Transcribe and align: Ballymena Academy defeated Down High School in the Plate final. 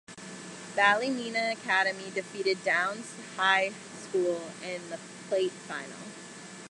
Ballymena 0.75 1.53
Academy 1.53 2.09
defeated 2.09 2.63
Down 2.63 3.03
High 3.37 3.69
School 3.69 4.49
in 4.63 4.89
the 4.89 4.97
Plate 5.29 5.51
final. 5.51 6.09